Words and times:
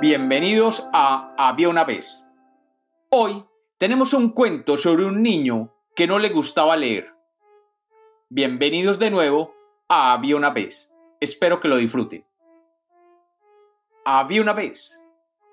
Bienvenidos 0.00 0.88
a 0.92 1.34
Había 1.36 1.68
una 1.68 1.82
vez. 1.82 2.24
Hoy 3.10 3.44
tenemos 3.78 4.12
un 4.12 4.30
cuento 4.30 4.76
sobre 4.76 5.04
un 5.04 5.24
niño 5.24 5.74
que 5.96 6.06
no 6.06 6.20
le 6.20 6.28
gustaba 6.28 6.76
leer. 6.76 7.12
Bienvenidos 8.28 9.00
de 9.00 9.10
nuevo 9.10 9.56
a 9.88 10.12
Había 10.12 10.36
una 10.36 10.50
vez. 10.50 10.92
Espero 11.18 11.58
que 11.58 11.66
lo 11.66 11.78
disfruten. 11.78 12.24
Había 14.04 14.40
una 14.40 14.52
vez. 14.52 15.04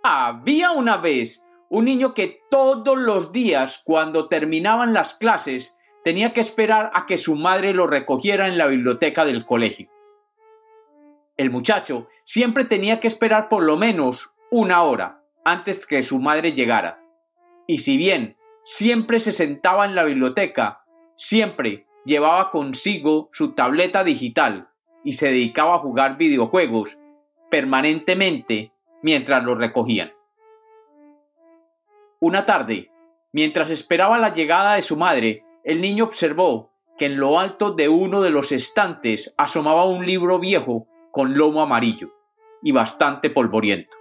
Había 0.03 0.73
una 0.73 0.98
vez 0.98 1.43
un 1.70 1.85
niño 1.85 2.13
que 2.13 2.43
todos 2.52 2.99
los 2.99 3.31
días 3.31 3.81
cuando 3.84 4.30
terminaban 4.30 4.93
las 4.93 5.16
clases 5.16 5.75
tenía 6.03 6.34
que 6.34 6.41
esperar 6.41 6.91
a 6.93 7.07
que 7.07 7.17
su 7.17 7.35
madre 7.35 7.73
lo 7.73 7.88
recogiera 7.88 8.48
en 8.48 8.59
la 8.59 8.67
biblioteca 8.67 9.25
del 9.25 9.43
colegio. 9.43 9.89
El 11.35 11.49
muchacho 11.49 12.07
siempre 12.23 12.63
tenía 12.63 12.99
que 12.99 13.07
esperar 13.07 13.49
por 13.49 13.63
lo 13.63 13.75
menos 13.75 14.34
una 14.52 14.84
hora 14.84 15.22
antes 15.44 15.85
que 15.85 16.04
su 16.04 16.20
madre 16.20 16.53
llegara. 16.53 17.02
Y 17.67 17.80
si 17.80 17.98
bien 17.98 18.38
siempre 18.63 19.20
se 19.20 19.31
sentaba 19.31 19.86
en 19.86 19.95
la 19.95 20.03
biblioteca, 20.03 20.84
siempre 21.16 21.86
llevaba 22.03 22.52
consigo 22.52 23.30
su 23.34 23.53
tableta 23.53 24.03
digital 24.03 24.70
y 25.03 25.13
se 25.13 25.27
dedicaba 25.27 25.76
a 25.76 25.80
jugar 25.80 26.17
videojuegos 26.17 26.98
permanentemente 27.50 28.72
mientras 29.02 29.44
lo 29.44 29.55
recogían. 29.55 30.13
Una 32.20 32.45
tarde, 32.45 32.91
mientras 33.34 33.70
esperaba 33.70 34.17
la 34.17 34.34
llegada 34.34 34.75
de 34.75 34.81
su 34.81 34.98
madre, 34.98 35.44
el 35.64 35.81
niño 35.81 36.05
observó 36.05 36.72
que 36.98 37.05
en 37.05 37.17
lo 37.17 37.39
alto 37.39 37.72
de 37.72 37.89
uno 37.89 38.22
de 38.22 38.31
los 38.31 38.52
estantes 38.52 39.34
asomaba 39.38 39.86
un 39.86 40.05
libro 40.05 40.39
viejo 40.39 40.88
con 41.12 41.38
lomo 41.38 41.62
amarillo 41.62 42.14
y 42.62 42.72
bastante 42.72 43.30
polvoriento. 43.30 43.95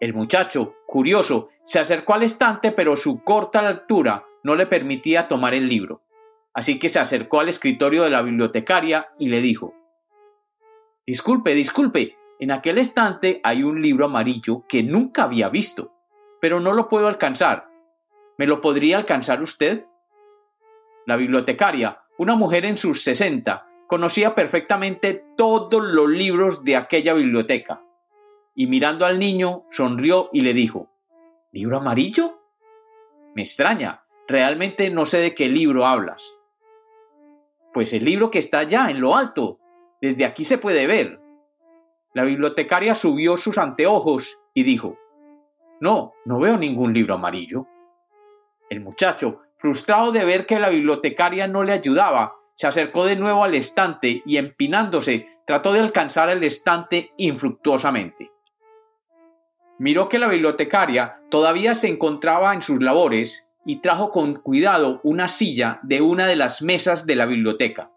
El 0.00 0.14
muchacho, 0.14 0.76
curioso, 0.86 1.48
se 1.64 1.80
acercó 1.80 2.14
al 2.14 2.22
estante, 2.22 2.70
pero 2.70 2.94
su 2.94 3.24
corta 3.24 3.60
altura 3.60 4.26
no 4.44 4.54
le 4.54 4.66
permitía 4.66 5.26
tomar 5.26 5.54
el 5.54 5.68
libro. 5.68 6.02
Así 6.54 6.78
que 6.78 6.88
se 6.88 7.00
acercó 7.00 7.40
al 7.40 7.48
escritorio 7.48 8.04
de 8.04 8.10
la 8.10 8.22
bibliotecaria 8.22 9.08
y 9.18 9.28
le 9.28 9.40
dijo 9.40 9.74
Disculpe, 11.04 11.52
disculpe, 11.54 12.16
en 12.38 12.52
aquel 12.52 12.78
estante 12.78 13.40
hay 13.42 13.64
un 13.64 13.82
libro 13.82 14.04
amarillo 14.04 14.64
que 14.68 14.84
nunca 14.84 15.24
había 15.24 15.48
visto, 15.48 15.92
pero 16.40 16.60
no 16.60 16.74
lo 16.74 16.88
puedo 16.88 17.08
alcanzar. 17.08 17.68
¿Me 18.36 18.46
lo 18.46 18.60
podría 18.60 18.98
alcanzar 18.98 19.42
usted? 19.42 19.86
La 21.06 21.16
bibliotecaria, 21.16 22.02
una 22.18 22.36
mujer 22.36 22.64
en 22.64 22.76
sus 22.76 23.02
sesenta, 23.02 23.66
conocía 23.88 24.36
perfectamente 24.36 25.24
todos 25.36 25.82
los 25.82 26.08
libros 26.08 26.62
de 26.62 26.76
aquella 26.76 27.14
biblioteca 27.14 27.82
y 28.58 28.66
mirando 28.66 29.06
al 29.06 29.20
niño 29.20 29.66
sonrió 29.70 30.30
y 30.32 30.40
le 30.40 30.52
dijo, 30.52 30.90
¿Libro 31.52 31.78
amarillo? 31.78 32.40
Me 33.36 33.42
extraña, 33.42 34.02
realmente 34.26 34.90
no 34.90 35.06
sé 35.06 35.18
de 35.18 35.32
qué 35.32 35.48
libro 35.48 35.86
hablas. 35.86 36.36
Pues 37.72 37.92
el 37.92 38.04
libro 38.04 38.32
que 38.32 38.40
está 38.40 38.58
allá, 38.58 38.90
en 38.90 39.00
lo 39.00 39.14
alto, 39.14 39.60
desde 40.02 40.24
aquí 40.24 40.44
se 40.44 40.58
puede 40.58 40.88
ver. 40.88 41.20
La 42.14 42.24
bibliotecaria 42.24 42.96
subió 42.96 43.36
sus 43.36 43.58
anteojos 43.58 44.40
y 44.54 44.64
dijo, 44.64 44.98
No, 45.80 46.14
no 46.24 46.40
veo 46.40 46.56
ningún 46.56 46.92
libro 46.92 47.14
amarillo. 47.14 47.68
El 48.70 48.80
muchacho, 48.80 49.40
frustrado 49.56 50.10
de 50.10 50.24
ver 50.24 50.46
que 50.46 50.58
la 50.58 50.68
bibliotecaria 50.68 51.46
no 51.46 51.62
le 51.62 51.74
ayudaba, 51.74 52.34
se 52.56 52.66
acercó 52.66 53.06
de 53.06 53.14
nuevo 53.14 53.44
al 53.44 53.54
estante 53.54 54.20
y 54.26 54.36
empinándose 54.36 55.28
trató 55.46 55.72
de 55.72 55.78
alcanzar 55.78 56.28
el 56.28 56.42
estante 56.42 57.12
infructuosamente. 57.18 58.32
Miró 59.78 60.08
que 60.08 60.18
la 60.18 60.26
bibliotecaria 60.26 61.20
todavía 61.28 61.74
se 61.74 61.88
encontraba 61.88 62.52
en 62.52 62.62
sus 62.62 62.82
labores 62.82 63.46
y 63.64 63.80
trajo 63.80 64.10
con 64.10 64.34
cuidado 64.34 65.00
una 65.04 65.28
silla 65.28 65.78
de 65.82 66.00
una 66.00 66.26
de 66.26 66.36
las 66.36 66.62
mesas 66.62 67.06
de 67.06 67.16
la 67.16 67.26
biblioteca. 67.26 67.90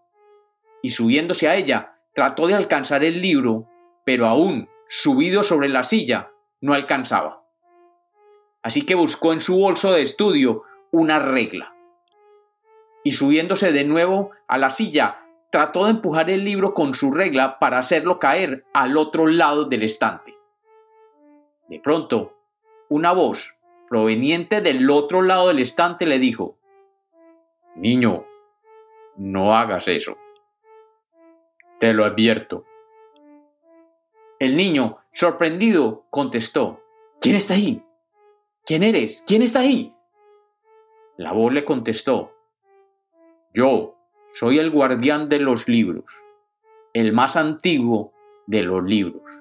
Y 0.83 0.91
subiéndose 0.91 1.47
a 1.47 1.55
ella, 1.55 1.95
trató 2.13 2.47
de 2.47 2.53
alcanzar 2.53 3.03
el 3.03 3.21
libro, 3.21 3.67
pero 4.05 4.27
aún, 4.27 4.69
subido 4.89 5.43
sobre 5.43 5.69
la 5.69 5.83
silla, 5.83 6.31
no 6.59 6.73
alcanzaba. 6.73 7.43
Así 8.61 8.83
que 8.83 8.95
buscó 8.95 9.33
en 9.33 9.41
su 9.41 9.57
bolso 9.57 9.91
de 9.91 10.03
estudio 10.03 10.63
una 10.91 11.19
regla. 11.19 11.73
Y 13.03 13.13
subiéndose 13.13 13.71
de 13.71 13.85
nuevo 13.85 14.31
a 14.47 14.57
la 14.57 14.69
silla, 14.69 15.25
trató 15.51 15.85
de 15.85 15.91
empujar 15.91 16.29
el 16.29 16.45
libro 16.45 16.73
con 16.73 16.93
su 16.93 17.11
regla 17.11 17.59
para 17.59 17.79
hacerlo 17.79 18.19
caer 18.19 18.65
al 18.73 18.97
otro 18.97 19.25
lado 19.25 19.65
del 19.65 19.83
estante. 19.83 20.40
De 21.71 21.79
pronto, 21.79 22.37
una 22.89 23.13
voz 23.13 23.55
proveniente 23.87 24.59
del 24.59 24.89
otro 24.89 25.21
lado 25.21 25.47
del 25.47 25.59
estante 25.59 26.05
le 26.05 26.19
dijo, 26.19 26.57
Niño, 27.77 28.25
no 29.15 29.55
hagas 29.55 29.87
eso. 29.87 30.17
Te 31.79 31.93
lo 31.93 32.03
advierto. 32.03 32.65
El 34.37 34.57
niño, 34.57 34.97
sorprendido, 35.13 36.03
contestó, 36.09 36.83
¿Quién 37.21 37.37
está 37.37 37.53
ahí? 37.53 37.81
¿Quién 38.65 38.83
eres? 38.83 39.23
¿Quién 39.25 39.41
está 39.41 39.61
ahí? 39.61 39.95
La 41.15 41.31
voz 41.31 41.53
le 41.53 41.63
contestó, 41.63 42.33
Yo 43.53 43.95
soy 44.33 44.59
el 44.59 44.71
guardián 44.71 45.29
de 45.29 45.39
los 45.39 45.69
libros, 45.69 46.11
el 46.91 47.13
más 47.13 47.37
antiguo 47.37 48.11
de 48.45 48.63
los 48.63 48.83
libros. 48.83 49.40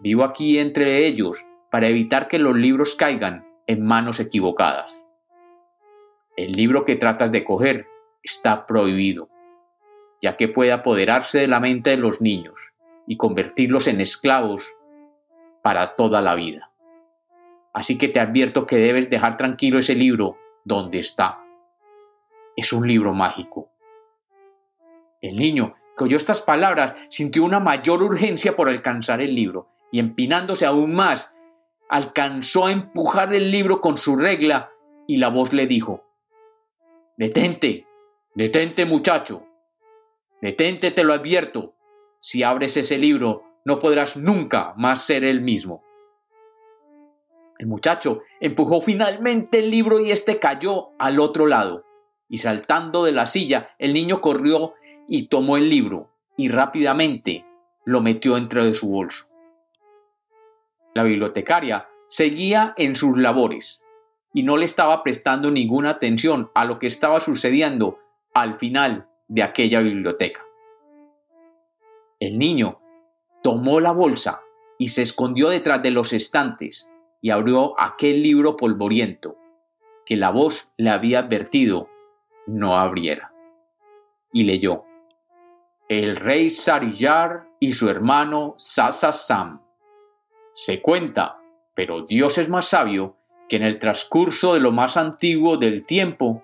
Vivo 0.00 0.22
aquí 0.22 0.58
entre 0.58 1.06
ellos 1.06 1.44
para 1.70 1.88
evitar 1.88 2.28
que 2.28 2.38
los 2.38 2.56
libros 2.56 2.94
caigan 2.94 3.46
en 3.66 3.84
manos 3.84 4.20
equivocadas. 4.20 5.02
El 6.36 6.52
libro 6.52 6.84
que 6.84 6.94
tratas 6.94 7.32
de 7.32 7.42
coger 7.42 7.88
está 8.22 8.64
prohibido, 8.64 9.28
ya 10.22 10.36
que 10.36 10.48
puede 10.48 10.70
apoderarse 10.70 11.40
de 11.40 11.48
la 11.48 11.58
mente 11.58 11.90
de 11.90 11.96
los 11.96 12.20
niños 12.20 12.54
y 13.08 13.16
convertirlos 13.16 13.88
en 13.88 14.00
esclavos 14.00 14.72
para 15.62 15.96
toda 15.96 16.22
la 16.22 16.36
vida. 16.36 16.70
Así 17.72 17.98
que 17.98 18.08
te 18.08 18.20
advierto 18.20 18.66
que 18.66 18.76
debes 18.76 19.10
dejar 19.10 19.36
tranquilo 19.36 19.80
ese 19.80 19.96
libro 19.96 20.38
donde 20.64 21.00
está. 21.00 21.40
Es 22.56 22.72
un 22.72 22.86
libro 22.86 23.14
mágico. 23.14 23.70
El 25.20 25.36
niño 25.36 25.74
que 25.96 26.04
oyó 26.04 26.16
estas 26.16 26.40
palabras 26.40 26.94
sintió 27.10 27.42
una 27.42 27.58
mayor 27.58 28.02
urgencia 28.02 28.54
por 28.54 28.68
alcanzar 28.68 29.20
el 29.20 29.34
libro 29.34 29.68
y 29.90 30.00
empinándose 30.00 30.66
aún 30.66 30.94
más, 30.94 31.32
alcanzó 31.88 32.66
a 32.66 32.72
empujar 32.72 33.34
el 33.34 33.50
libro 33.50 33.80
con 33.80 33.96
su 33.96 34.16
regla 34.16 34.70
y 35.06 35.16
la 35.16 35.28
voz 35.28 35.52
le 35.52 35.66
dijo, 35.66 36.04
Detente, 37.16 37.86
detente 38.34 38.84
muchacho, 38.84 39.46
detente 40.40 40.90
te 40.90 41.02
lo 41.04 41.12
advierto, 41.12 41.74
si 42.20 42.42
abres 42.42 42.76
ese 42.76 42.98
libro 42.98 43.44
no 43.64 43.78
podrás 43.78 44.16
nunca 44.16 44.74
más 44.76 45.04
ser 45.04 45.24
el 45.24 45.40
mismo. 45.40 45.82
El 47.58 47.66
muchacho 47.66 48.22
empujó 48.40 48.80
finalmente 48.80 49.58
el 49.58 49.70
libro 49.70 49.98
y 49.98 50.12
éste 50.12 50.38
cayó 50.38 50.90
al 50.98 51.18
otro 51.18 51.46
lado, 51.46 51.84
y 52.28 52.38
saltando 52.38 53.04
de 53.04 53.12
la 53.12 53.26
silla 53.26 53.74
el 53.78 53.94
niño 53.94 54.20
corrió 54.20 54.74
y 55.08 55.24
tomó 55.24 55.56
el 55.56 55.68
libro 55.68 56.10
y 56.36 56.50
rápidamente 56.50 57.44
lo 57.84 58.00
metió 58.00 58.36
dentro 58.36 58.64
de 58.64 58.74
su 58.74 58.88
bolso. 58.88 59.26
La 60.98 61.04
bibliotecaria 61.04 61.86
seguía 62.08 62.74
en 62.76 62.96
sus 62.96 63.16
labores 63.16 63.80
y 64.34 64.42
no 64.42 64.56
le 64.56 64.64
estaba 64.64 65.04
prestando 65.04 65.48
ninguna 65.48 65.90
atención 65.90 66.50
a 66.56 66.64
lo 66.64 66.80
que 66.80 66.88
estaba 66.88 67.20
sucediendo 67.20 68.00
al 68.34 68.58
final 68.58 69.06
de 69.28 69.44
aquella 69.44 69.78
biblioteca. 69.78 70.44
El 72.18 72.36
niño 72.36 72.80
tomó 73.44 73.78
la 73.78 73.92
bolsa 73.92 74.40
y 74.76 74.88
se 74.88 75.02
escondió 75.02 75.50
detrás 75.50 75.84
de 75.84 75.92
los 75.92 76.12
estantes 76.12 76.90
y 77.20 77.30
abrió 77.30 77.80
aquel 77.80 78.20
libro 78.20 78.56
polvoriento 78.56 79.36
que 80.04 80.16
la 80.16 80.32
voz 80.32 80.68
le 80.78 80.90
había 80.90 81.20
advertido 81.20 81.88
no 82.48 82.74
abriera. 82.74 83.32
Y 84.32 84.42
leyó 84.42 84.84
El 85.88 86.16
rey 86.16 86.50
Sarillar 86.50 87.46
y 87.60 87.70
su 87.70 87.88
hermano 87.88 88.56
Sasasam 88.58 89.67
se 90.58 90.82
cuenta, 90.82 91.38
pero 91.76 92.02
Dios 92.02 92.36
es 92.36 92.48
más 92.48 92.66
sabio, 92.66 93.14
que 93.48 93.54
en 93.54 93.62
el 93.62 93.78
transcurso 93.78 94.54
de 94.54 94.60
lo 94.60 94.72
más 94.72 94.96
antiguo 94.96 95.56
del 95.56 95.86
tiempo, 95.86 96.42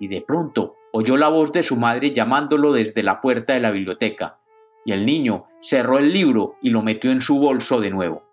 y 0.00 0.08
de 0.08 0.20
pronto 0.22 0.74
oyó 0.90 1.16
la 1.16 1.28
voz 1.28 1.52
de 1.52 1.62
su 1.62 1.76
madre 1.76 2.12
llamándolo 2.12 2.72
desde 2.72 3.04
la 3.04 3.20
puerta 3.20 3.52
de 3.52 3.60
la 3.60 3.70
biblioteca, 3.70 4.40
y 4.84 4.90
el 4.90 5.06
niño 5.06 5.46
cerró 5.60 5.98
el 5.98 6.12
libro 6.12 6.56
y 6.62 6.70
lo 6.70 6.82
metió 6.82 7.12
en 7.12 7.20
su 7.20 7.38
bolso 7.38 7.80
de 7.80 7.90
nuevo. 7.90 8.24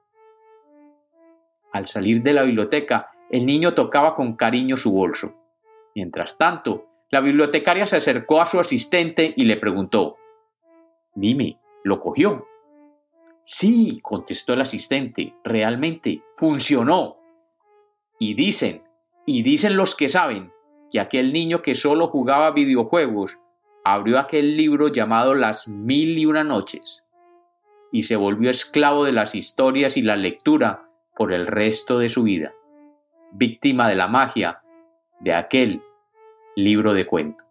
Al 1.72 1.88
salir 1.88 2.24
de 2.24 2.34
la 2.34 2.42
biblioteca, 2.42 3.12
el 3.30 3.46
niño 3.46 3.76
tocaba 3.76 4.16
con 4.16 4.36
cariño 4.36 4.76
su 4.76 4.92
bolso. 4.92 5.36
Mientras 5.94 6.40
tanto, 6.40 6.88
la 7.12 7.20
bibliotecaria 7.22 7.86
se 7.86 7.98
acercó 7.98 8.42
a 8.42 8.48
su 8.48 8.60
asistente 8.60 9.36
y 9.38 9.46
le 9.46 9.58
preguntó, 9.58 10.18
Dime, 11.14 11.60
¿lo 11.84 12.02
cogió? 12.02 12.48
Sí, 13.54 14.00
contestó 14.02 14.54
el 14.54 14.62
asistente, 14.62 15.36
realmente 15.44 16.24
funcionó. 16.38 17.18
Y 18.18 18.34
dicen, 18.34 18.82
y 19.26 19.44
dicen 19.44 19.76
los 19.76 19.94
que 19.94 20.08
saben, 20.08 20.54
que 20.90 21.02
aquel 21.02 21.34
niño 21.34 21.62
que 21.62 21.76
solo 21.76 22.08
jugaba 22.08 22.52
videojuegos 22.52 23.40
abrió 23.84 24.20
aquel 24.20 24.56
libro 24.56 24.88
llamado 24.88 25.36
Las 25.36 25.68
Mil 25.68 26.18
y 26.18 26.26
una 26.26 26.46
Noches 26.46 27.04
y 27.92 28.04
se 28.04 28.16
volvió 28.16 28.50
esclavo 28.50 29.04
de 29.04 29.12
las 29.12 29.36
historias 29.36 29.98
y 29.98 30.02
la 30.02 30.16
lectura 30.16 30.90
por 31.18 31.34
el 31.34 31.46
resto 31.46 32.00
de 32.00 32.08
su 32.08 32.24
vida, 32.24 32.54
víctima 33.34 33.90
de 33.90 33.96
la 33.98 34.08
magia 34.08 34.62
de 35.20 35.34
aquel 35.34 35.84
libro 36.56 36.94
de 36.94 37.06
cuento. 37.06 37.44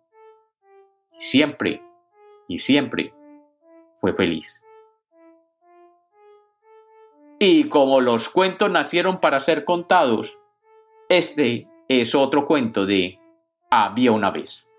Siempre 1.19 1.83
y 2.49 2.57
siempre 2.57 3.13
fue 3.99 4.15
feliz. 4.15 4.63
Y 7.43 7.71
como 7.71 8.03
los 8.03 8.29
cuentos 8.29 8.71
nacieron 8.71 9.19
para 9.19 9.41
ser 9.41 9.65
contados, 9.65 10.37
este 11.09 11.67
es 11.89 12.15
otro 12.15 12.47
cuento 12.47 12.85
de 12.85 13.19
Había 13.71 14.13
una 14.13 14.31
vez. 14.31 14.70